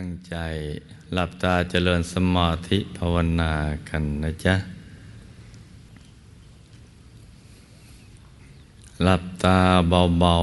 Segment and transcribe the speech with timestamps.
[0.00, 0.36] ตั้งใจ
[1.14, 3.54] หลับตาเจริญสมาธิภาวนา
[3.88, 4.54] กันนะจ๊ะ
[9.02, 10.36] หลับตาเบา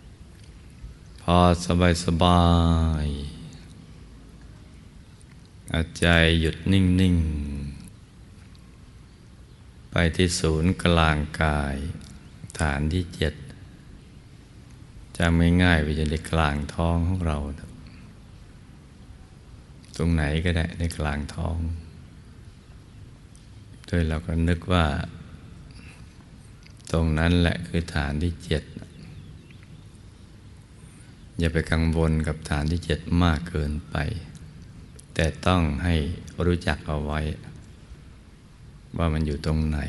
[0.00, 2.44] ๆ พอสบายสบา
[3.04, 3.06] ย
[5.72, 6.06] อาใจ
[6.40, 7.16] หยุดนิ่ง
[8.34, 11.76] ๆ ไปที่ศูนย์กลางกาย
[12.58, 13.34] ฐานที่เจ็ด
[15.16, 17.38] จะไม่ง่ายไปจนในกลางท้องของเรา
[19.98, 21.58] ตรงไหนก็ได้ในกลางท้อง
[23.86, 24.86] โดยเราก็นึกว่า
[26.92, 28.62] ตรงนั้นแหละคือฐานที่เจ็ด
[31.38, 33.96] อย่าไปกังวลกับฐานที่เจ็ดมากเกินไป
[35.14, 35.94] แต่ต้องให้
[36.46, 37.20] รู้จักเอาไว้
[38.98, 39.80] ว่ามันอยู่ตรงไหน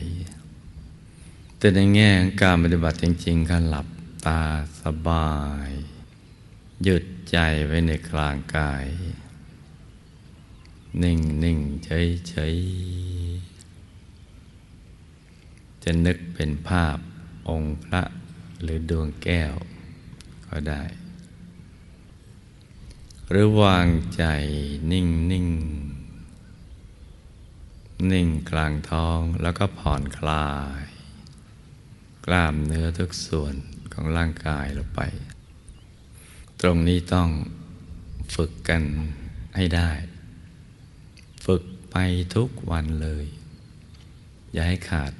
[1.58, 2.09] แต่ในแง่
[2.41, 3.88] การปฏิบัติจริงๆการหลับ
[4.25, 4.41] ตา
[4.81, 5.34] สบา
[5.67, 5.69] ย
[6.84, 8.86] หยุดใจไว้ในกลางกาย
[11.04, 12.56] นิ่งนิ่งเฉยเฉย
[15.84, 16.98] จะนึกเป็นภาพ
[17.50, 18.02] องค์พระ
[18.62, 19.54] หรือดวงแก้ว
[20.48, 20.84] ก็ได้
[23.30, 24.23] หรือวางใจ
[24.92, 25.48] นิ่งนิ่ง
[28.12, 30.84] นิ่งกลางท้องแล้วก็ผ่อนคลาย
[32.26, 33.53] กล้ามเนื้อทุกส่วน
[33.94, 35.02] ของร่างกายเราไป
[36.62, 37.30] ตรงนี้ต้อง
[38.36, 38.84] ฝึกกัน
[39.56, 39.92] ให้ได้
[41.45, 41.95] ฝึกไป
[42.36, 43.26] ทุกวันเลย
[44.52, 45.14] อย่าให้ขาด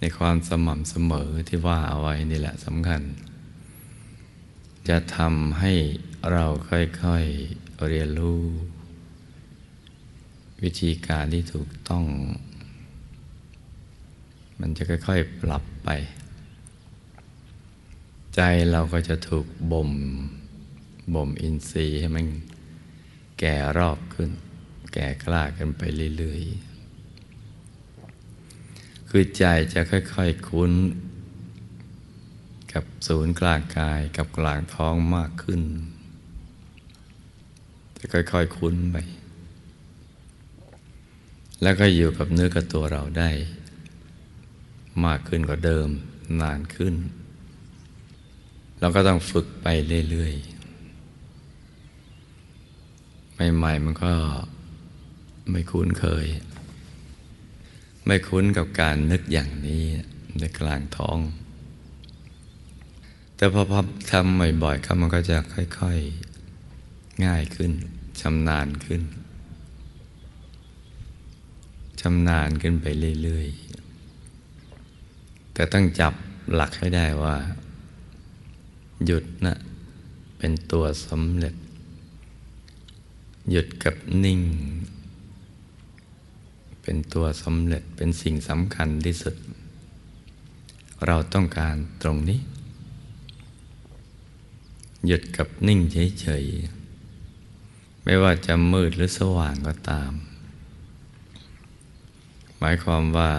[0.00, 3.02] ในความสม่ำเสมอที่ว่าเอาไว้นี่แหละสำคัญ
[4.88, 5.72] จะทำให้
[6.32, 8.42] เราค่อยๆเรียนรู้
[10.62, 12.04] วิธีการที่ถูกต้อง
[14.60, 15.90] มันจะค่อยๆปรับไป
[18.34, 18.40] ใจ
[18.72, 19.90] เราก็จะถูกบ่ม
[21.14, 22.26] บ่มอินทรีย์ให้มัน
[23.40, 24.30] แก่รอบขึ้น
[24.94, 25.82] แก่กล้ากันไป
[26.16, 26.68] เรื่อยๆ
[29.08, 29.44] คือใจ
[29.74, 30.72] จะค่อยๆคุ้น
[32.72, 35.62] กับศูนย์กลางกายกับกลางท้องมากขึ้น
[37.96, 38.96] จะค่อยๆคุ้นไป
[41.62, 43.30] แล้วก็อยู่กับเนื้อกับตัวเราได้
[45.04, 45.88] มากขึ้นกว่าเดิม
[46.40, 46.94] นานขึ้น
[48.80, 49.66] เราก็ต้องฝึกไป
[50.10, 50.57] เรื่อยๆ
[53.56, 54.12] ใหม่ๆมันก็
[55.50, 56.26] ไม่คุ้นเคย
[58.06, 59.84] ไม่คุ้นกับการนึกอย่างนี้
[60.38, 61.18] ในกลางท้อง
[63.36, 63.72] แต่พอพ
[64.10, 67.72] ทำบ่อยๆครับมันก็จะค่อยๆ ง่ายขึ้น
[68.20, 69.02] ชำนาญขึ้น
[72.00, 72.86] ชำนาญขึ้นไป
[73.22, 76.14] เรื่อยๆ แต่ต้องจับ
[76.54, 77.36] หลักให้ได้ว่า
[79.04, 79.58] หยุดนะ
[80.38, 81.54] เป็นตัวสำเร็จ
[83.50, 83.94] หยุดกับ
[84.24, 84.40] นิ่ง
[86.82, 89.36] เป็นตัวสำเร็จเป็นสิ่งสำคัญที่สุด
[91.06, 92.40] เราต้องการตรงนี้
[95.06, 95.80] หยุดกับนิ่ง
[96.20, 100.12] เฉยๆ ไม่ว่าจะมืดหรือสว่างก็ตาม
[102.58, 103.32] หมายความว่า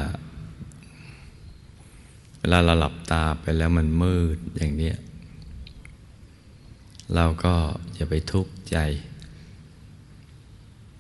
[2.40, 4.94] เวลาเราหลับตาไปแล้วมันมืดอย่างนี้
[7.16, 7.56] เราก็
[7.96, 8.78] อย่าไปทุกข์ใจ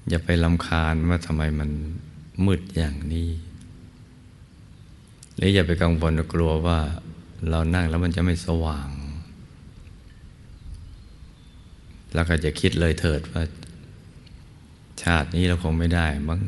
[0.10, 1.70] อย่าไปลำคาญว่าทำไมมัน
[2.46, 3.30] มืดอย่างนี้
[5.36, 6.80] หรืออย่าไปกังวลกลัวว่า
[7.50, 8.90] เรานั่งแล้วมันจะไม่สว่าง
[12.14, 13.44] แล้วก็จะคิดเลยเถิดว่า
[15.04, 16.42] ชาตินี้เราคงไม่ได้มั้ง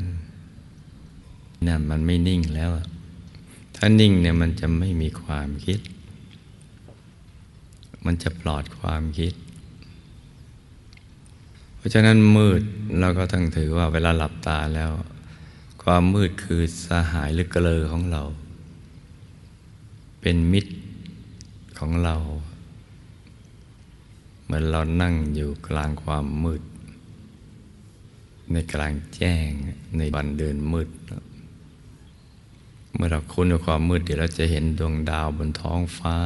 [1.67, 2.69] นั่นมันไม่นิ่งแล้ว
[3.75, 5.79] ถ้านิ่งเนี่ยมันจะไม่มีความคิด
[8.05, 9.33] มันจะปลอดความคิด
[11.81, 12.61] เพราะฉะนั้นมืด
[12.99, 14.91] เราก็ต้องถือว่าเวลาหลับตาแล้ว
[15.83, 18.23] ความมืดคือสหายหรือเกลอของเรา
[20.21, 20.73] เป็นมิตร
[21.79, 22.15] ของเรา
[24.43, 26.61] เหมือนเรานั่งอยู่กลางความมืด
[28.51, 29.49] ในกลางแจ้ง
[29.97, 30.89] ในวันเดินมืด
[32.93, 36.17] เมื่อเราคุ้นกับความมืดเดี๋ยวเราจะเห็นดวงดาวบนท้องฟ้า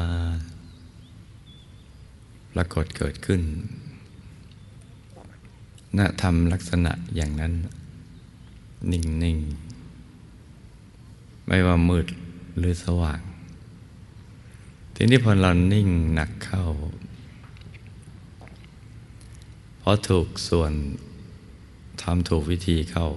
[2.52, 3.42] ปรากฏเกิดขึ้น
[5.98, 7.54] นะทำลักษณะอย่างนั้น
[8.92, 9.38] นิ่ง
[10.64, 12.08] ๆ ไม่ว่ามืด
[12.58, 13.22] หรือสว่าง
[14.96, 16.66] ทีนี้พอเรานิ่งหนักเข้า
[19.82, 20.72] พอถูกส่วน
[22.02, 23.08] ทำถูกวิธีเข้า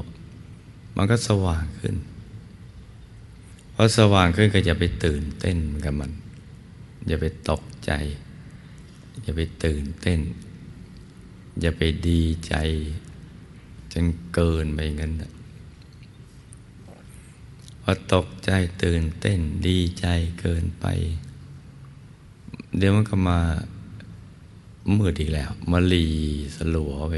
[0.97, 1.97] มันก็สว่างขึ้น
[3.75, 6.11] พอสว่างขึ้นก็อย่าไปตื่นเต้นกับมัน
[7.07, 7.91] อย่าไปตกใจ
[9.23, 10.21] อย่าไปตื่นเต้น
[11.61, 12.55] อย่าไปดีใจ
[13.93, 15.13] จนเกินไปงั้น
[17.83, 18.51] พอตกใจ
[18.83, 20.07] ตื่นเต้นดีใจ
[20.41, 20.87] เกินไป
[22.77, 23.41] เดี๋ยวมันก็มา
[24.99, 26.07] มืดอีกแล้วมาลี
[26.55, 27.15] สลัวไป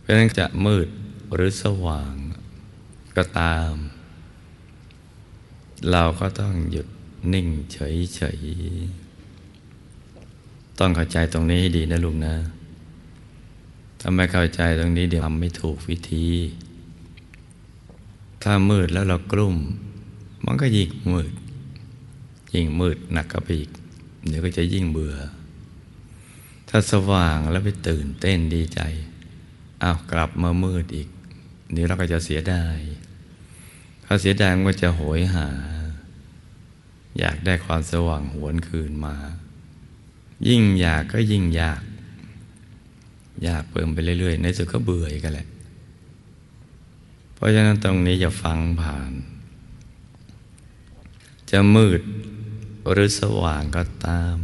[0.00, 0.88] เพราะนั้นจะมืด
[1.34, 2.14] หรือสว่าง
[3.16, 3.72] ก็ตาม
[5.90, 6.86] เราก็ต้องหยุด
[7.32, 12.34] นิ่งเฉยๆต้องเข้าใจตรงนี้ให้ดีนะลุงนะ
[14.08, 16.26] ถ้าไม่เข้าใจตรงนี้เดี๋ยวทำไม่ถูกวิธี
[18.42, 19.56] ถ้ามืดแล้วเรากลุ้ม
[20.44, 21.32] มันก็ยิ่งมืด
[22.54, 23.68] ยิ่งมืดหนักกระปีก
[24.26, 25.16] เดี๋ยวก็จะยิ่งเบื่อ
[26.68, 28.80] ถ้าสว่างแล้วไปตื่นเต้นดีใจ
[29.82, 31.08] อ้าวกลับมามืดอีก
[31.72, 32.78] เดี๋ยวเราก็จะเสียดาย
[34.04, 35.48] ถ้าเสียดายมันก็จะโหยหา
[37.18, 39.16] อยากได้ความสว่างหวนคืนมา
[40.48, 41.82] ยิ่งอยากก็ยิ่งอยาก
[43.46, 45.46] ยากเพิ่มไปเรื่อยๆ ในสุดก็เบื่อกันแหละ
[47.34, 49.12] เพราะฉะนั้นตรงนี้อย่าฟังผ่าน
[51.50, 52.00] จะมืด
[52.90, 54.38] หรือสว่างก็ตาม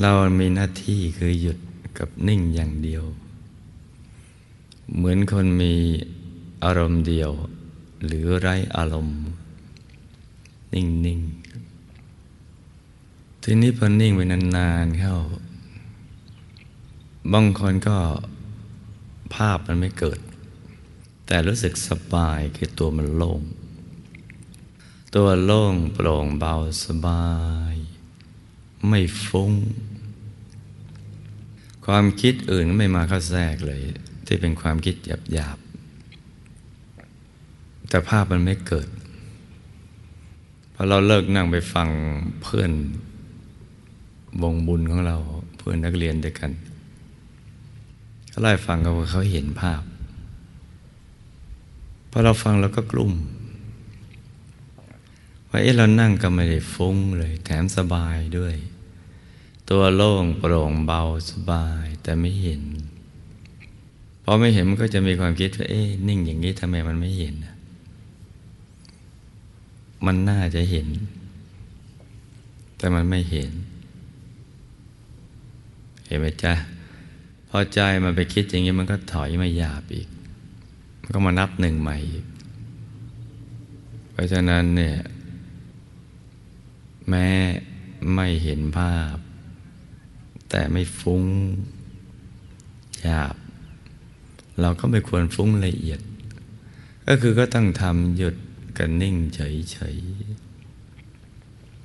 [0.00, 1.58] เรามีหน้าที่คือหยุด
[1.98, 3.04] กับนิ่งอย่างเดียว
[4.94, 5.74] เหมือนคนมี
[6.64, 7.30] อารมณ์เดียว
[8.06, 9.18] หรือไร้อารมณ์
[10.74, 15.16] นิ่งๆทีนี้พอนิ่งไปนานๆเข้า
[17.32, 17.96] บางคนก็
[19.34, 20.20] ภาพมันไม่เกิด
[21.26, 23.40] แต่รู้สึกสบายคือตัวมันโล่ง
[25.16, 27.28] ตัวโล่งโปร่งเบาสบา
[27.72, 27.74] ย
[28.88, 29.52] ไม่ฟุ้ง
[31.86, 33.80] ความคิดอื่นไม่มาเข้าแทรกเลย
[34.26, 34.94] ที่เป็นความคิด
[35.32, 38.88] หยาบๆ แต่ภาพมันไม่เกิด
[40.74, 41.88] พอเราเลิกนั่งไปฟัง
[42.42, 42.70] เพื่อน
[44.42, 45.16] วงบุญของเรา
[45.56, 46.50] เพื่อนนักเรียนด้วยกัน
[48.36, 49.82] เขาไล่ฟังเขาเขาเห็นภาพ
[52.10, 53.12] พอเราฟังเราก็กลุ่ม
[55.48, 58.54] ว่าเอ๊ะเรานั่งก็ไม่ได้ฟุ้งเลย แถมสบายด้วย
[59.70, 62.62] ตัวโล่งโปร่งเบาสบายแต่ไม่เห็น
[64.24, 67.34] พอไม่เห็นมันก็จะมีความคิดว่าเอ๊ะนิ่งอย่างนี้ทำไมมันไม่เห็น
[70.06, 70.88] มันน่าจะเห็น
[72.76, 73.50] แต่มันไม่เห็น
[76.06, 76.54] เห็นไหมจ๊ะ
[77.56, 80.08] อใจมันไปคิดอย่างนี้มันก็ถอยมาหยาบอีก
[81.02, 82.26] มันก็มานับหนึ่งใหม่อีก
[84.12, 84.98] เพราะฉะนั้นเนี่ย
[87.08, 87.28] แม้
[88.14, 89.16] ไม่เห็นภาพ
[90.50, 91.22] แต่ไม่ฟุ้ง
[93.02, 93.36] หยาบ
[94.60, 96.00] เราก็ไม่ควรฟุ้งละเอียด
[97.08, 98.36] ก็คือก็ต้องทำหยุด
[98.78, 99.96] กันนิ่งเฉย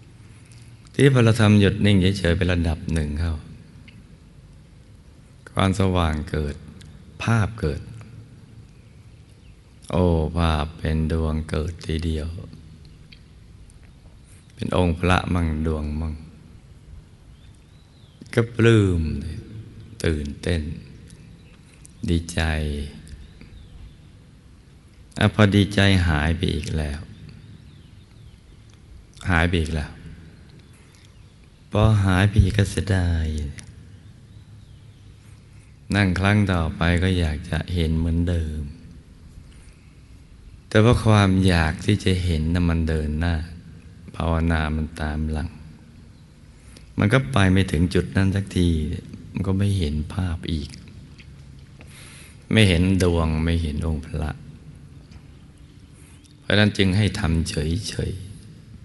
[0.08, 3.36] ๆที่พอเราทำหยุดนิ่งเฉยๆเป็นระดับหนึ่งเข้า
[5.54, 6.56] ความสว่างเกิด
[7.24, 7.82] ภาพเกิด
[9.92, 10.06] โอ้
[10.38, 12.28] ภาพเป็นดวงเกิดทีเดียว
[14.54, 16.14] เป็นองค์พระมั่งดวงมั่ง
[18.34, 19.02] ก็ปลื้ม
[20.04, 20.62] ตื่นเต้น
[22.10, 22.42] ดีใจ
[25.20, 27.00] อพอดีใจหายไปอีกแล้ว
[29.30, 29.92] หายไปอีกแล้ว
[31.72, 33.26] พอหายไปอีกก็เสียดาย
[35.96, 38.62] นั่งครั้งต่อไปก็อยากจะเห็นเหมือนเดิม
[40.70, 43.36] แต่ว่าความอยากที่จะเห็นนั้นมันเดินหน้า
[44.16, 45.50] ภาวนามันตามหลัง
[46.98, 48.68] มันก็ไปไม่ถึงจุดนั้นสักที
[49.34, 50.70] มันก็ไม่เห็นภาพอีก
[52.52, 54.32] ไม่เห็นดวงไม่เห็นองค์พระ
[56.40, 58.12] เพราะนั้นจึงให้ทำเฉย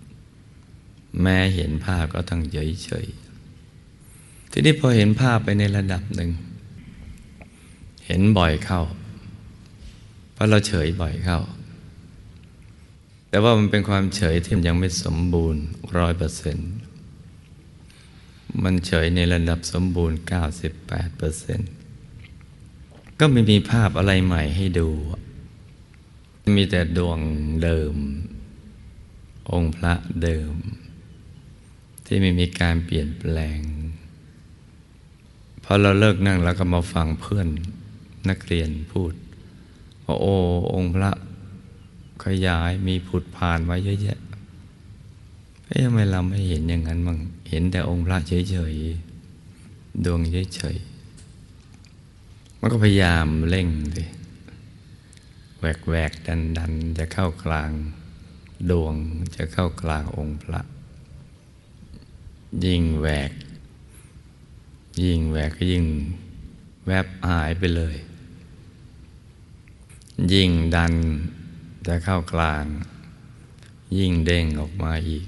[0.05, 6.31] ๆ แม้เห็นภาพก็ต้องเฉยๆ ทีนี้พอเห็นภาพไปในระดับหนึ่ง
[8.07, 8.83] เห็นบ่อยเข้า
[10.33, 11.41] เพราะเราเฉยบ่อยเข้า
[13.29, 15.63] แต่ว่ามันเป็นความเฉยที่ยังไม่สมบูรณ์
[15.99, 16.71] ร้อยเปอร์เซ็นต์
[18.63, 20.19] มันเฉยในระดับสมบูรณ์
[20.65, 21.71] 98เปอร์เซ็นต์
[23.21, 24.89] ก็ไม่มีภาพอะไรใหม่ให้ดู
[26.57, 27.19] มีแต่ดวง
[27.63, 27.95] เดิม
[29.53, 30.53] องค์พระเดิม
[32.07, 33.61] ที่ไม่มีการเปลี่ยนแปลง
[35.65, 37.49] พอเราเลิกนั่งแล้วก็มาฟังเพื่อน
[38.31, 39.13] นักเรียนพูด
[40.05, 40.37] ว่าโอ้
[40.75, 41.11] องค์พระ
[42.25, 44.19] ขยายมีผุดผ่านไว้เยอะแยะ
[45.67, 47.19] เอ๊ะทำไมเราไม่เห็นอย่างนั้นมั่ง
[47.51, 50.21] เห็นแต่องค์พระเฉยๆดวง
[50.55, 54.09] เฉยๆมันก็พยายามเร่งเลย
[55.59, 57.71] แหวกแหวกดันดันจะเข้ากลาง
[58.71, 58.95] ดวง
[59.37, 60.61] จะเข้ากลางองค์พระ
[62.65, 63.31] ยิ่งแหวก
[65.03, 65.85] ยิ่งแหวกก็ยิ่ง
[66.87, 67.97] แวบหายไปเลย
[70.33, 70.95] ยิ่งดัน
[71.87, 72.65] จะเข้ากลาง
[73.99, 75.27] ยิ่งเด้งออกมาอีก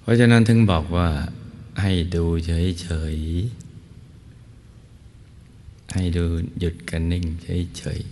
[0.00, 1.08] เพราะฉะนั้นถึงบอกว่า
[1.82, 6.24] ให้ดูเฉยๆ ให้ดู
[6.58, 7.24] หยุดกันนิ่ง
[7.76, 8.08] เฉยๆ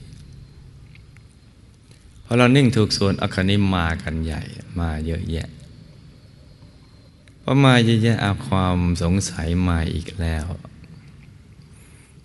[2.24, 4.42] พอเรานิ่งถูกส่วนอคนิมมากันใหญ่
[4.80, 5.48] มาเยอะแยะ
[7.42, 10.46] พอมาเยอะแยะอาความสงสัยมาอีกแล้ว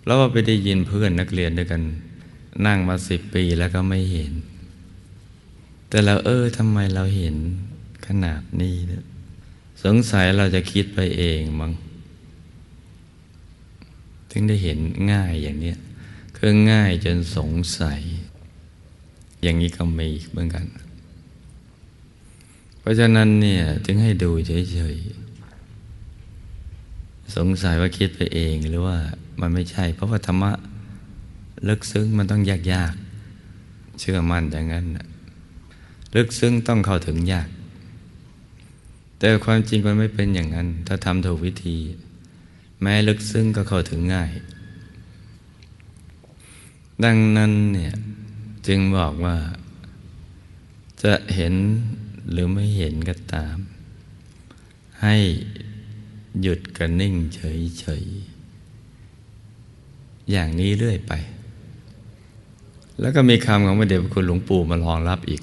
[0.04, 1.82] แล้วว่าไปได้ยินเพื่อนนักเรียนด้วยกัน
[2.66, 4.32] นั่งมาสิบปีแล้วก็ไม่เห็น
[5.88, 7.36] แต่เราเออทำไมเราเห็น
[8.06, 9.04] ขนาดนี้นะ
[9.84, 11.72] สงสัยเราจะคิดไปเองมั้ง
[14.30, 14.78] ถึงได้เห็น
[15.12, 15.74] ง่ายอย่างนี้
[16.36, 18.00] คือง่ายจนสงสัย
[19.42, 20.66] อย่างนี้ก็มีเหมือนกัน
[22.80, 28.98] เพราะฉะนั้นเนี่ยถึงให้ดูเฉยๆสงสัยว่าคิดไปเองหรือว่า
[29.40, 30.52] มันไม่ใช่ เพราะว่าธรรมะ
[31.68, 32.94] ลึกซึ้งมันต้องยากยาก
[34.00, 34.86] เชื่อมั่นอย่างนั้น
[36.16, 37.48] ลึกซึ้งต้องเข้าถึงยาก
[39.18, 41.78] แต่ความจริงมันไม่เป็นอย่างนั้น ถ้าทำถูกวิธี
[42.82, 44.30] แม้ลึกซึ้งก็เข้าถึงง่าย
[47.04, 47.94] ดังนั้นเนี่ย
[48.66, 49.36] จึงบอกว่า
[51.02, 51.54] จะเห็น
[52.30, 53.56] หรือไม่เห็นก็ตาม
[55.02, 55.16] ให้
[56.42, 61.12] หยุดกันนิ่งเฉยๆอย่างนี้เรื่อยไป
[63.00, 65.42] แล้วก็มีคำของพระเดชพระคุณหลวงปู่มารองรับอีก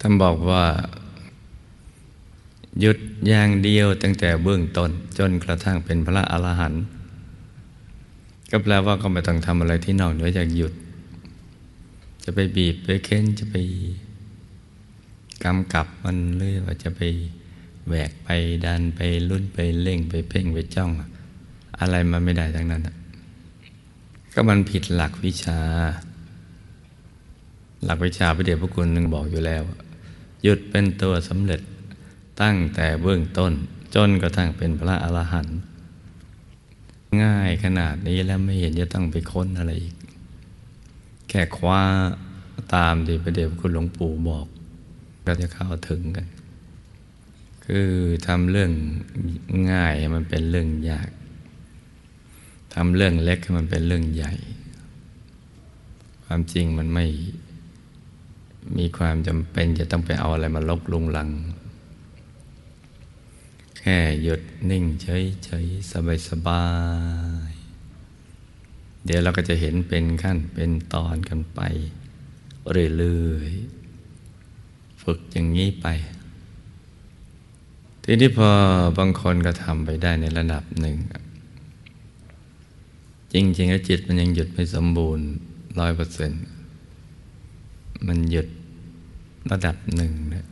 [0.00, 0.64] ท่านบอกว่า
[2.80, 2.98] หยุด
[3.28, 6.82] อย่างเดียวตั้งแต่เบื้องต้นจนกระทั่งเป็นพระอรหันต์
[8.50, 10.72] ก็แปลว่าก็ไม่ต้องทำอะไรที่นอกเหนือจากหยุด
[12.24, 13.56] จะไปบีบไปเค้นจะไป
[15.44, 17.00] กำกับมันหรือว่าจะไป
[17.86, 18.28] แหวกไป
[18.64, 20.90] ดันไปลุ้นไปเล่งไปเพ่งไปจ้อง
[21.80, 22.82] อะไรมันไม่ได้ทั้งนั้น
[24.40, 25.60] ก็มันผิดหลักวิชา
[27.84, 29.62] หลักวิชาพระเดชพระคุณหนึ่งบอกอยู่แล้ว
[30.42, 31.60] หยุดเป็นตัวสำเร็จ
[32.42, 33.52] ตั้งแต่เบื้องต้น
[33.94, 35.58] จนกระทั่งเป็นพระอรหันต์
[37.22, 39.94] ง่ายขนาดนี้แล้วไม่เห็นจะต้องไปค้นอะไรอีก
[41.28, 41.80] แค่คว้า
[42.74, 44.46] ตามที่พระเดชพระคุณหลวงปู่บอก
[45.26, 46.26] ก็จะเข้าถึงกัน
[47.64, 47.88] คือ
[48.26, 48.70] ทำเรื่อง
[49.70, 51.08] ง่ายมันเป็นเรื่องยาก
[52.80, 54.32] ทำเรื่องเล็กให้มันเป็นเรื่องใหญ่
[56.24, 57.06] ความจริงมันไม่
[58.76, 61.30] มีความจำเป็นจะต้องไปเอาอะไรมาลบลุงลัง
[63.78, 66.64] แค่หยุดนิ่งเฉยเฉยสบายสบา
[67.50, 67.52] ย
[69.04, 71.60] เดี๋ยวเราก็จะเห็นเป็นขั้นเป็นตอนกันไป
[72.70, 75.86] เรื่อยๆ ฝึกอย่างนี้ไป
[78.04, 78.50] ทีนี้พอ
[78.98, 80.98] บางคนก็ทำไปได้ในระดับหนึ่ง
[83.32, 85.26] จริงๆแล้วจิตมันยังหยุดไม่สมบูรณ์
[85.80, 86.42] ร้อยเปอร์เซ็นต์
[88.06, 88.48] มันหยุด
[89.50, 90.46] ระดับหนึ่งนะ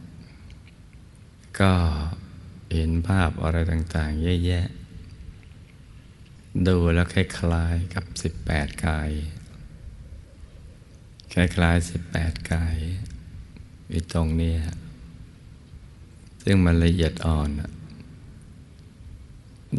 [1.60, 1.72] ก็
[2.74, 4.66] เห็นภาพอะไรต่าง ๆ เยอะแยะ
[6.66, 9.10] ดูแล้วคล้ายๆกับสิบแปดกาย
[11.32, 12.76] คล้ายๆสิบแปดกาย
[13.88, 14.54] อยู่ตรงนี้
[16.42, 17.48] ซึ่งมันละเอียดอ่อน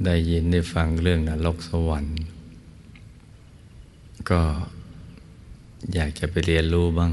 [0.06, 2.18] ได้ยินได้ฟังเรื่องนรกสวรรค์
[4.30, 4.42] ก็
[5.94, 7.12] อยากจะไปเรียนรู้บ้าง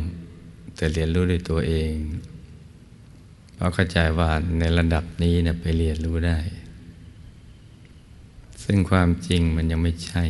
[0.77, 1.95] แต่เรียนรู้ด้วยตัวเอง
[3.55, 6.39] เพราะเข้าใจว่าในระดับนี้เนี่ยไปเรียนรู้ได้
[8.65, 10.25] ซึ่งความจริงมันยังไม่ใช่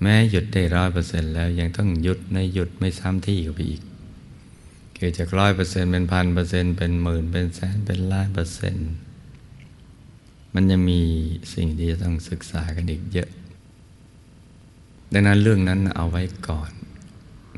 [0.00, 3.82] แม้หยุดได้ร้อยเปอร์เซ็นต์แล้วยังต้องหยุดในหยุดไม่ซ้ำที่กับอีก
[4.98, 8.90] คือจากร้อยเปอร์เซ็นต์เป็นพันเปอร์เซ็นต์เป็นหมื่นเป็นแสนเป็นล้านเปอร์เซ็นต์
[10.54, 11.00] มันยังมี
[11.54, 13.28] สิ่งที่จะต้องศึกษากันอีกเยอะ
[15.12, 16.70] ดังนั้นเรื่องนั้นเอาไว้ก่อน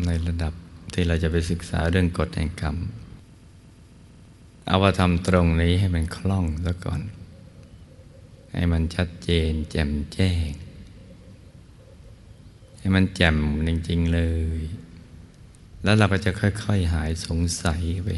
[0.07, 0.53] ในระดับ
[0.93, 2.77] ที่เราจะไปศึกษาเรื่องกฎแห่งกรรม
[4.67, 7.03] เอาว่าทำตรงนี้ให้มันคล่องซะก่อน
[8.53, 10.51] ให้มันชัดเจน แจ่มแจ้ง
[12.79, 13.39] ให้มันแจ่ม
[13.69, 14.21] จริงๆเล
[14.59, 14.61] ย
[15.83, 18.09] แล้วเราก็จะค่อย ๆ หายสงสัยไป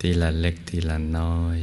[0.00, 1.58] ทีละเล็กทีละน้อย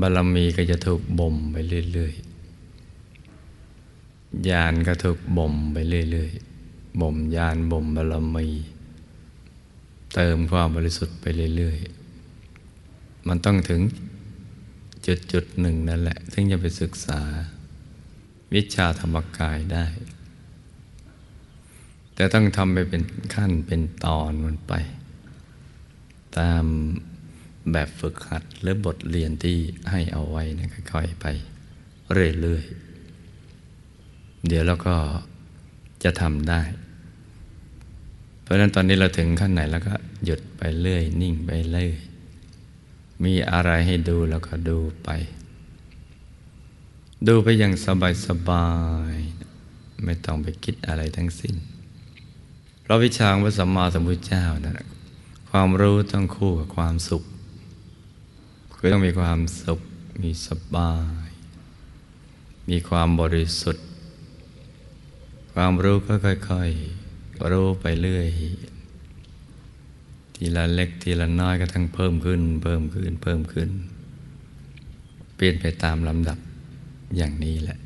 [0.00, 1.56] บารมีก็จะถูกบ่มไป
[1.92, 2.31] เรื่อย ๆ
[4.48, 5.76] ญาณก็ถูกบ่มไป
[6.10, 8.48] เรื่อยๆ บ่มญาณบ่มบารมี
[10.14, 11.24] เติมความบริสุทธิ์ไป
[11.56, 13.80] เรื่อยๆ มันต้องถึง
[15.06, 17.20] จุดจุดหนึ่งนั่นแหละ ถึงจะไปศึกษา
[18.54, 19.86] วิชาธรรมกายได้
[22.14, 23.02] แต่ต้องทำไปเป็น
[23.34, 24.72] ขั้นเป็นตอนมันไป
[26.38, 26.64] ตาม
[27.72, 29.58] แบบฝึกหัดหรือบทเรียนที่
[29.90, 31.26] ให้เอาไว้นะค่อยๆไป
[32.12, 32.91] เรื่อยๆ
[34.46, 34.94] เดี๋ยวเราก็
[36.04, 36.60] จะทำได้
[38.42, 39.94] เพราะนั้นตอนนี้เราถึงขั้นไหนแล้วก็
[40.24, 41.92] หยุดไปเรื่อย นิ่งไปเรื่อย
[43.24, 45.08] มีอะไรให้ดูแล้วก็ดูไป
[47.28, 47.72] ดูไปอย่าง
[48.26, 48.68] สบา
[49.12, 51.54] ยๆไม่ต้องไปคิดอะไรทั้งสิ้น
[52.82, 54.86] เพราะวิชาพระสัมมาสัมพุทธเจ้านะ
[55.50, 57.22] ความรู้ต้องคู่กับความสุข
[58.76, 59.80] คือต้องมีความสุข
[60.22, 60.94] มีสบา
[61.26, 61.28] ย
[62.70, 63.86] มีความบริสุทธิ์
[65.54, 68.26] ความรู้ก็ค่อยๆ รู้ไปเรื่อย
[70.34, 73.70] ทีละเล็กทีละน้อยก็ทั้งเพิ่มขึ้น เพิ่มขึ้น เพิ่มขึ้น
[75.36, 76.38] เปลี่ยนไปตามลำดับ
[77.16, 77.78] อย่างนี้แหละ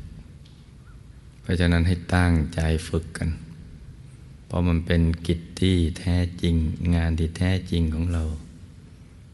[1.41, 3.29] เพราะฉะนั้นให้ตั้งใจฝึกกัน
[4.45, 6.55] เพราะมันเป็นกิจที่แท้จริง
[6.95, 8.23] งานที่แท้จริงของเรา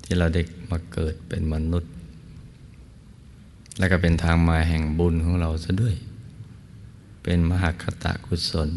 [0.04, 1.92] ที่เราได้มาเกิดเป็นมนุษย์
[3.78, 5.96] และก็เป็นทางมาแห่งบุญของเราซะด้วย
[7.24, 8.72] เป็นมหคตะกุศล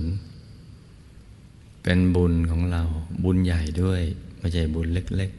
[1.83, 2.83] เป็นบุญของเรา
[3.25, 4.03] บุญใหญ่ด้วย
[4.39, 5.31] ไม่ใช่บุญเล็ก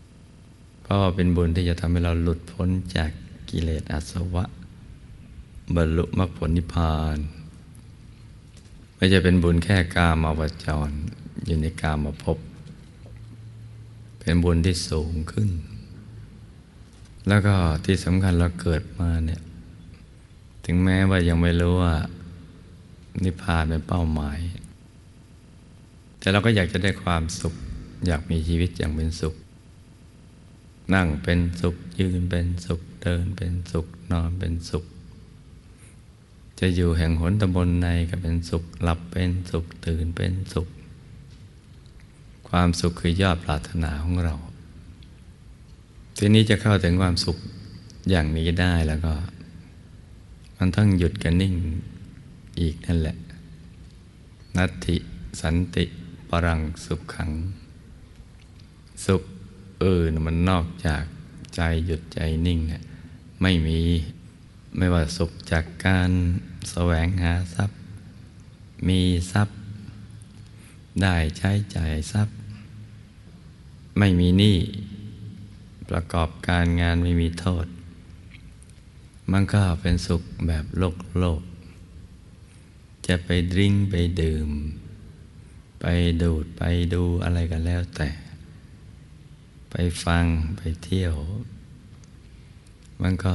[0.00, 3.10] ๆ เพราะว่าเป็นบุญที่จะทำให้เราหลุดพ้นจาก
[3.50, 4.44] กิเลสอาสวะ
[5.74, 7.18] บรรลุมรรคผลนิพพาน
[8.96, 10.90] ไม่ใช่เป็นบุญแค่กามาวจร
[11.46, 12.38] อยู่ในกามาพบ
[14.18, 15.50] เป็นบุญที่สูงขึ้น
[17.28, 19.42] แล้วก็ที่สำคัญเราเกิดมาเนี่ย
[20.64, 21.94] ถึงแม้ว่ายังไม่รู้ว่า
[23.24, 24.40] นิพพานเป็นเป้าหมาย
[26.18, 27.54] แต่เราก็อยากจะได้ความสุข
[28.06, 29.34] อยากมีชีวิตอย่างเป็นสุข
[30.94, 34.84] นั่งเป็นสุข ยืนเป็นสุข เดินเป็นสุข นอนเป็นสุข
[36.60, 40.68] จะอยู่แห่งหนตำบลในก็เป็นสุข หลับเป็นสุข ตื่นเป็นสุข
[42.48, 44.34] ความสุขคือยอดปรารถนาของเรา
[46.18, 47.36] ทีนี้จะเข้าถึงความสุข
[48.10, 49.12] อย่างนี้ได้แล้วก็
[50.58, 51.54] มันต้องหยุดกันนิ่ง
[52.60, 53.16] อีกนั่นแหละ
[54.56, 54.96] นัตติ
[55.40, 55.84] สันติ
[56.28, 57.30] ปรังสุขขัง
[59.06, 59.22] สุข
[59.84, 61.04] อื่นมันนอกจาก
[61.56, 62.82] ใจหยุดใจนิ่งเนี่ย
[63.42, 63.80] ไม่มี
[64.76, 66.10] ไม่ว่าสุขจากการ
[66.70, 67.78] แสวงหาทรัพย์
[68.88, 69.00] มี
[69.32, 69.56] ทรัพย์
[71.02, 72.36] ได้ใช้จ่ายทรัพย์
[73.98, 74.58] ไม่มีหนี้
[75.90, 77.66] ประกอบการงานไม่มีโทษ
[79.32, 81.40] มันก็เป็นสุขแบบโลกโลก
[83.06, 84.48] จะไปดื่มไปดื่ม
[85.80, 85.84] ไป
[86.22, 86.62] ดูดไป
[86.94, 88.08] ดูอะไรกันแล้วแต่
[89.70, 90.24] ไปฟัง
[90.56, 91.14] ไปเที่ยว
[93.02, 93.34] มันก็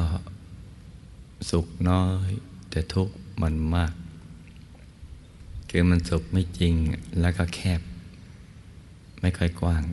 [1.49, 2.29] สุขน้อย
[2.69, 3.93] แต่ทุกข์มันมาก
[5.69, 6.73] คือมันสุขไม่จริง
[7.19, 7.81] แล้วก็แคบ
[9.21, 9.83] ไม่ค่อยกว้าง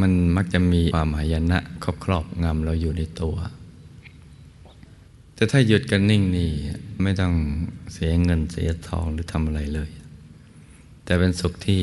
[0.00, 3.36] มันมักจะมีความหายนะครอบครอบงำเราอยู่ในตัว
[5.40, 6.50] แต่ถ้าหยุดกันนิ่งนี่
[7.02, 7.34] ไม่ต้อง
[7.92, 9.90] เสียเงินเสียทองหรือทำอะไรเลย
[11.04, 11.82] แต่เป็นสุขที่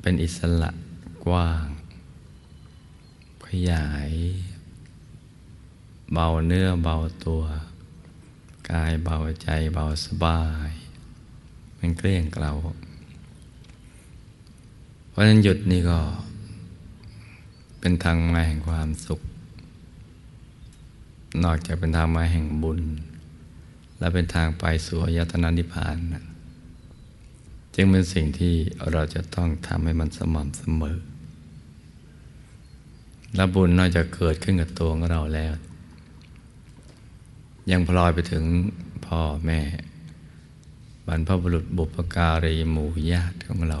[0.00, 0.70] เป็นอิสระ
[1.26, 1.66] กว้าง
[3.44, 4.10] ขยาย
[6.12, 7.42] เบาเนื้อเบาตัว
[8.70, 10.70] กายเบาใจเบาสบาย
[11.78, 12.50] มันเกลี้ยงเกลา
[15.10, 16.00] เพราะฉะนั้นหยุดนี่ก็
[17.80, 19.20] เป็นทางมาแห่งความสุข
[21.44, 22.80] นอกจากเป็นทางมาแห่งบุญ
[23.98, 26.24] และเป็นทางไปสู่อายตนะนิพพานนะ
[27.74, 28.54] จึงเป็นสิ่งที่
[28.92, 30.98] เราจะต้องทำให้มันสม่ำเสมอ
[33.34, 35.52] และบุญนอกจากเกิดขึ้นกับตัวของเราแล้ว
[37.70, 38.44] ยังพลอยไปถึง
[39.06, 39.60] พ่อแม่
[41.06, 43.80] บรรพบุรุษบุพการีหมู่ญาติของเรา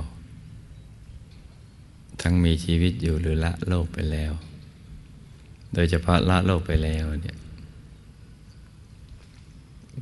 [2.20, 4.32] ทั้งมีชีวิตอยู่หรือละโลกไปแล้ว
[5.74, 7.38] โดยเฉพาะละโลกไปแล้วเนี่ย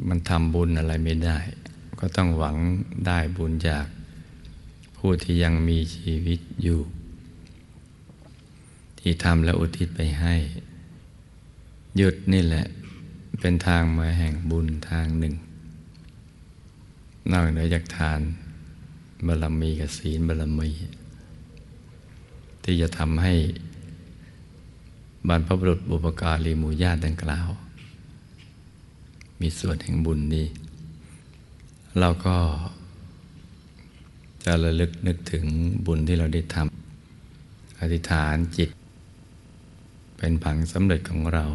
[0.09, 1.39] มันทำบุญอะไรไม่ได้
[2.01, 2.57] ก็ต้องหวัง
[3.07, 3.87] ได้บุญจาก
[4.97, 6.81] ผู้ที่ยังมีชีวิตอยู่
[9.01, 10.35] ที่ทำและอุทิศไปให้
[11.97, 12.67] หยุดนี่แหละ
[13.41, 15.35] เป็นทางมาแห่งบุญทางหนึ่ง
[17.31, 18.21] นอกเหนือจากทาน
[19.27, 20.71] บารมีกับศีลบารมี
[22.63, 23.35] ที่จะทำให้
[25.29, 27.49] บรรพบุรุษบุปการีหมู่ญาติดังกล่าว
[29.41, 30.47] มีส่วนแห่งบุญนี้
[31.99, 32.37] เราก็
[34.45, 35.45] จะระลึกนึกถึง
[35.87, 38.71] บุญที่เราได้ทำอธิษฐานจิต
[40.17, 41.47] เป็นผังสำเร็จของเรา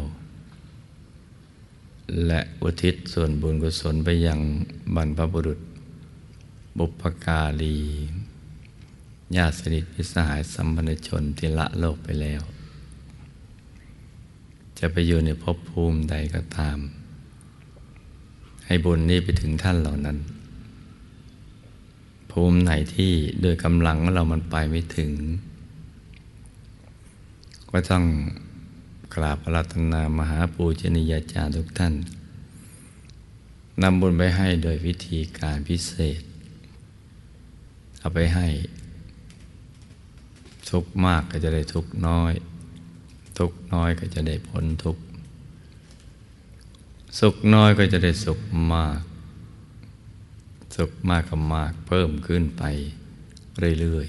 [2.26, 4.38] และอุทิศส่วนบุญกุศลไปยัง
[4.96, 5.60] บรรพบุรุษ
[6.78, 7.76] บุพการี
[9.36, 12.42] ญาติสนิทพิสหายสัมพันธชนที่ละโลกไปแล้ว
[14.84, 16.78] จะไปอยู่ในภพภูมิใดก็ตาม
[18.66, 20.18] ให้บุญนี้ไปถึงท่านเหล่านั้น
[22.30, 25.10] ภูมิไหนที่โดยกำลังเรามันไปไม่ถึง
[27.70, 28.04] ก็ต้อง
[29.14, 31.94] กราบพระรัตนามหาปูชนียาจารย์ทุกท่าน
[33.82, 36.22] นำบุญไปให้โดยวิธีการพิเศษ
[37.98, 38.46] เอาไปให้
[40.70, 42.32] ทุกมากก็จะได้ทุกน้อย
[43.38, 44.96] ทุกน้อยก็จะได้พ้นทุก
[47.18, 48.40] สุขน้อยก็จะได้สุข
[48.72, 49.00] มาก
[50.76, 52.62] สุขมากก็มากเพิ่มขึ้นไป
[53.80, 54.06] เรื่อย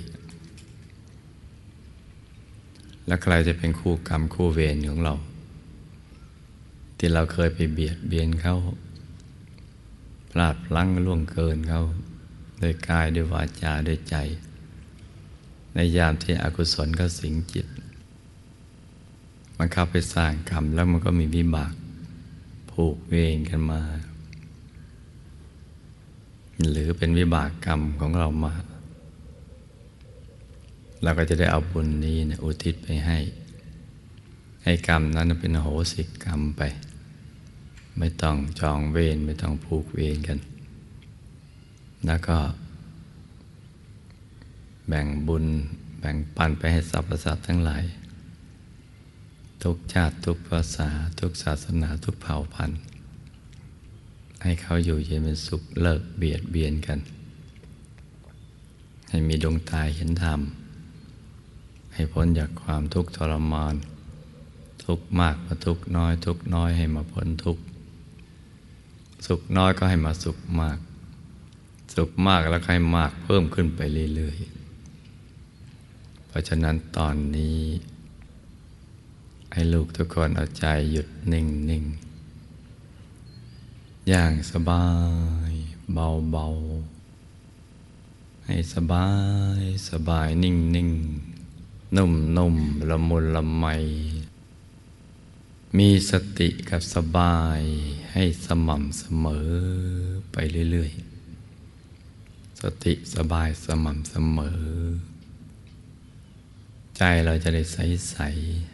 [2.37, 5.15] ๆ และใครจะเป็นคู่กรรมคู่เวรของเรา
[6.97, 8.55] ที่เราเคยไปเบียดเบียนเขา
[10.31, 11.81] พลาดพลั้งล่วงเกินเขา
[12.59, 14.15] โดยกายด้วยวาจาด้วยใจ
[15.73, 17.67] ในยามที่อกุศลก็สิงจิต
[19.57, 21.73] มันเข้าไปสร้างกรรม แล้วมันก็มีวิบาก
[22.71, 23.81] ผูกเวรกันมา
[26.71, 28.53] หรือเป็นวิบากกรรมของเรามา
[31.03, 33.19] เราก็จะได้เอาบุญนี้นะอุทิศไปให้
[34.63, 36.61] ให้กรรมนั้นเป็นโหสิกรรมไป
[37.97, 40.39] ไม่ต้องจองเวรไม่ต้องผูกเวรกัน
[42.05, 42.37] แล้วก็
[44.87, 45.45] แบ่งบุญ
[45.99, 47.83] แบ่งปันไปให้สรรพสัตว์ทั้งหลาย
[49.63, 52.79] ทุกชาติทุกภาษา ทุกศาสนาทุกเผ่าพันธุ์
[54.43, 56.99] ให้เขาอยู่เย็นเป็นสุขเลิกเบียดเบียนกัน
[59.09, 60.39] ให้มีดวงตาเห็นธรรม
[61.93, 63.75] ให้พ้นจากความทุกข์ทรมาน
[64.85, 67.57] ทุกมากมาทุกน้อย ทุกน้อยให้มาพ้นทุก
[69.25, 70.77] สุขน้อยก็ให้มาสุขมาก
[71.95, 73.79] สุขมากแล้วให้มากเพิ่มขึ้นไป
[74.15, 77.59] เรื่อยๆ เพราะฉะนั้นตอนนี้
[79.53, 81.83] ให้ลูกทุกคนเอาใจหยุดนิ่งนิ่ง
[84.09, 84.87] อย่างสบา
[85.49, 85.51] ย
[85.93, 86.47] เบาเบา
[88.45, 89.09] ให้สบา
[89.59, 90.89] ยสบายนิ่งนิ่ง
[91.97, 92.55] นุ่มนุ่ม
[92.89, 93.65] ละมุนละไม
[95.77, 97.61] มีสติกับสบาย
[98.11, 99.49] ให้สม่ำเสมอ
[100.31, 100.37] ไป
[100.71, 104.61] เรื่อยๆ สติสบายสม่ำเสมอ
[106.97, 108.72] ใจเราจะได้ใสๆ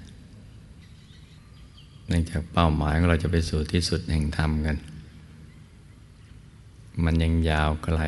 [2.10, 4.78] เนื่องจากเป้าหมายของเราจะไปสู่ที่สุดแห่งธรรมกัน
[7.04, 8.00] มันยังยาวไกล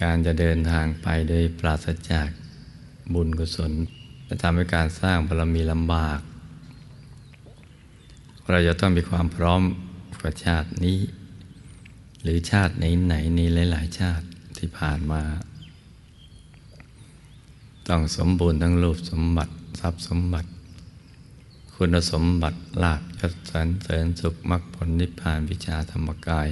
[0.00, 2.28] การจะเดินทางไปโดยปราศจาก
[3.14, 3.72] บุญกุศล
[4.26, 6.20] จะทำให้การสร้างบารมีลำบาก
[8.50, 9.62] เราจะต้องมีความพร้อม
[10.22, 10.98] กับชาตินี้
[12.22, 14.24] หรือชาติไหนๆนี้หลาย ๆ ชาติ
[14.58, 15.22] ที่ผ่านมา
[17.88, 20.48] ต้องสมบูรณ์ทั้งรูปสมบัติทรัพย์สมบัติ
[21.82, 26.48] คุณสมบัติลาภยศสรรเสริญสุขมรรคผลนิพพานวิชาธรรมกาย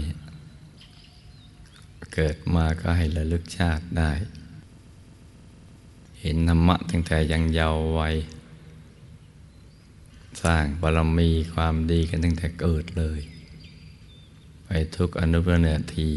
[2.14, 4.12] เกิดมาก็ให้ระลึกชาติได้
[6.20, 8.16] เห็นธรรมะตั้งแต่ยังเยาว์วัย
[10.42, 13.20] สร้างบารมีความดีกันตั้งแต่เกิดเลย
[14.64, 16.10] ไปทุกอนุปนาที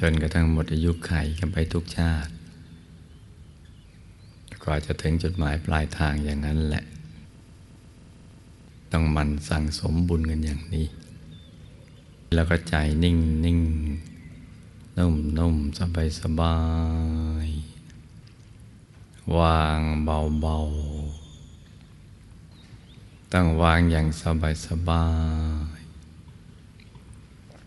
[0.00, 2.32] จนกระทั่งหมดอายุไขกันไปทุกชาติ
[4.64, 6.84] กว่าจะถึงจุดหมายปลายทางอย่างนั้นแหละ
[8.92, 10.86] ต้องมันสั่งสมบุญกันอย่างนี้
[12.34, 12.74] แล้วก็ใจ
[13.04, 13.60] นิ่งนิ่ง
[14.98, 16.56] นุ่มนุ่มสบายสบา
[17.46, 17.48] ย
[19.36, 20.56] วางเบาเบา
[23.32, 25.06] ต้องวางอย่างสบายสบา
[25.78, 25.80] ย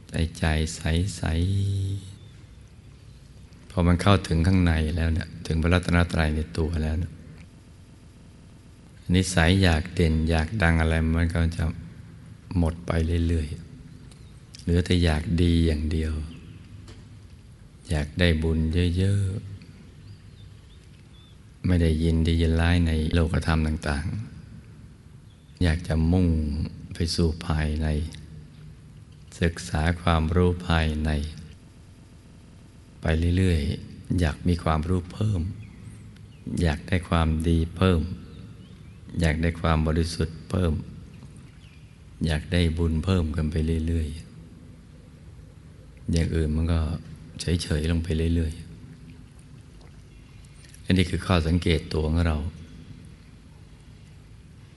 [0.09, 0.43] ใจใจ
[0.75, 0.81] ใส
[1.17, 1.23] ใส
[3.69, 7.11] พอมันเข้าถึงข้างในแล้วเนี่ยถึงพระรัตนตรัยในตัวแล้วเนี่ย
[9.13, 11.65] นิสัยอยากเด่นอยากดังอะไรมันก็จะ
[12.57, 12.91] หมดไป
[13.27, 16.13] เรื่อยๆเหลือแต่อยากดีอย่างเดียว
[17.89, 18.59] อยากได้บุญ
[18.97, 24.07] เยอะๆ ไม่ได้ยินดียินร้ายในโลกธรรมต่าง
[24.85, 26.27] ๆ อยากจะมุ่ง
[26.93, 27.87] ไปสู่ภายใน
[29.41, 31.09] ศึกษาความรู้ภายใน
[33.01, 33.05] ไป
[33.37, 35.41] เรื่อยๆ อยากมีความรู้เพิ่ม
[36.61, 38.01] อยากได้ความดีเพิ่ม
[39.21, 40.73] อยากได้ความบริสุทธิ์เพิ่ม
[42.25, 43.55] อยากได้บุญเพิ่มกันไป
[43.87, 46.79] เรื่อยๆ อย่างอื่นมันก็
[47.41, 52.37] เฉยๆลงไปเรื่อยๆอันนี้คือข้อสังเกตตัวของเรา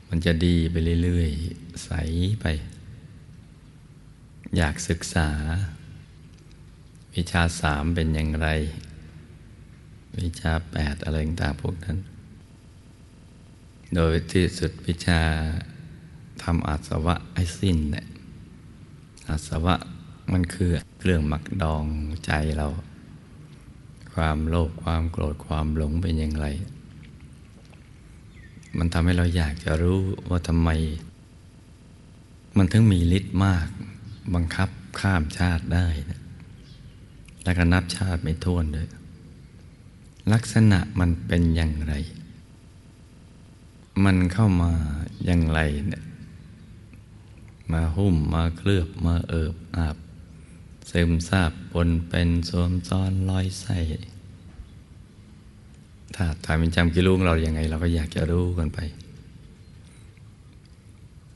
[0.08, 1.90] มันจะดีไปเรื่อยๆ ใส
[2.40, 2.46] ไป
[4.56, 5.28] อยากศึกษา
[7.14, 8.48] วิชาสามเป็นอย่างไร
[10.18, 11.98] วิชาแปดอะไรต่างๆพวกนั้น
[13.94, 15.22] โดยที่สุดวิชา
[16.42, 18.06] ทำอาสวะให้สิ้นเนี่ย
[19.28, 19.74] อาสวะ
[20.32, 21.84] มันคือเครื่องหมักดอง
[22.26, 22.66] ใจเรา
[24.12, 26.46] ความโลภความโกรธความหลงเป็นอย่างไร
[28.78, 30.70] มันทำให้เราอยากจะรู้ว่าทำไม
[32.56, 33.66] มันถึงมีฤทธิ์มาก
[34.34, 34.68] บังคับ
[35.00, 36.20] ข้ามชาติได้นะ
[37.44, 38.88] แล้วก็นับชาติไม่ท้วนเลย
[40.32, 41.94] ลักษณะมันเป็นอย่างไร
[44.04, 44.72] มันเข้ามา
[45.26, 46.04] อย่างไรเนี่ย
[47.72, 49.96] มาหุ้มมาเคลือบมาเอิบอาบ
[50.90, 53.78] ซึมซาบปนเป็นสวมซ้อนลอยใส่
[56.14, 58.78] ถ้าถามเป็นจำกิลุงเราอย่างไง เราก็อยากจะรู้กันไป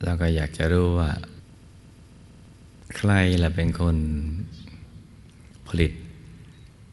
[0.03, 1.11] เราก็อยากจะรู้ว่า
[2.95, 3.11] ใคร
[3.43, 3.97] ละเป็นคน
[5.67, 5.91] ผลิต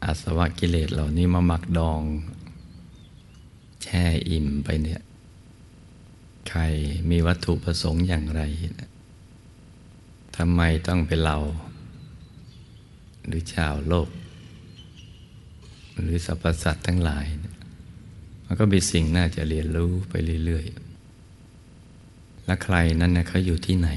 [0.03, 2.01] อาสวะกิเลสเหล่านี้มาหมักดอง
[3.83, 5.01] แช่อิ่มไปเนี่ย
[6.51, 6.65] ใคร
[7.09, 8.41] มีวัตถุประสงค์อย่างไร
[10.37, 11.37] ทำไมต้องเป็นเรา
[13.27, 14.09] หรือชาวโลก
[15.99, 17.25] หรือสรรพสัตว์ทั้งหลาย
[18.45, 20.13] มันก็มีสิ่งน่าจะเรียนรู้ไป
[20.45, 23.89] เรื่อยๆ และใครนั้นนะเขาอยู่ที่ไหน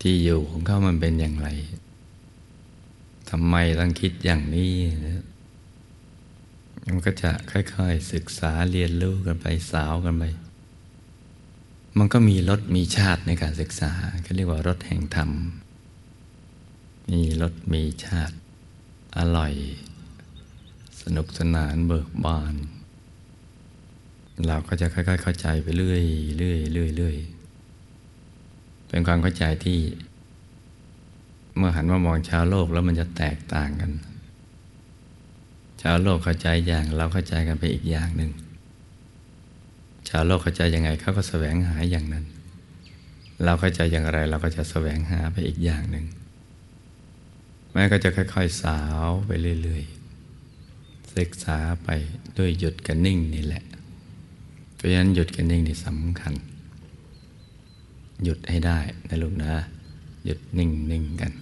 [0.00, 1.48] ที่อยู่ของเขามันเป็นอย่างไร
[3.30, 4.72] ทำไมต้องคิดอย่างนี้
[5.06, 5.24] นะ
[6.84, 10.24] มันก็จะค่อยๆศึกษาเรียนรู้กันไปสาวกันไป
[11.98, 15.30] มันก็มีรสมีชาติในการศึกษาเขาเรียกว่ารสแห่งธรรม
[17.10, 18.36] มีรสมีชาติ
[19.18, 19.52] อร่อย
[21.02, 22.54] สนุกสนานเบิกบาน
[24.46, 26.02] เราก็จะค่อยๆเข้าใจไปเรื่อย
[26.38, 27.16] เรื่อยเรื่อยเรื่อย
[28.88, 29.78] เป็นความเข้าใจที่
[31.56, 33.92] เมื่อหันมามองชาวโลกแล้วมันจะแตกต่างกัน
[35.82, 38.30] ชาวโลกเข้าใจอย่างเราเข้าใจกันไปอีกอย่างหนึ่ง
[40.10, 42.24] ชาวโลกเข้าใจยังไงเขาก็แสวงหาอย่างนั้น
[43.44, 46.06] เราเข้าใจอย่างไรเราก็จะแสวงหาไปอีกอย่างหนึ่ง
[47.72, 49.30] แม่ก็จะค่อย ๆ สาวไป
[49.62, 51.88] เรื่อยๆศึกษาไป
[52.38, 53.64] ด้วยหยุดกับนิ่งนี่แหละ
[54.74, 56.34] เพราะฉะนั้นหยุดกับนิ่งนี่สำคัญ
[58.24, 59.52] หยุดให้ได้นะลูกนะ
[60.24, 61.32] หยุดนิ่งๆกัน